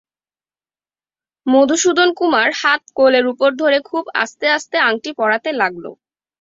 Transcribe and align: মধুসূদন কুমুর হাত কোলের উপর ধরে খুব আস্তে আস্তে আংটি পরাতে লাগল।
মধুসূদন 1.47 2.09
কুমুর 2.17 2.49
হাত 2.61 2.81
কোলের 2.97 3.25
উপর 3.33 3.49
ধরে 3.61 3.77
খুব 3.89 4.03
আস্তে 4.23 4.45
আস্তে 4.57 4.77
আংটি 4.87 5.11
পরাতে 5.19 5.49
লাগল। 5.61 5.85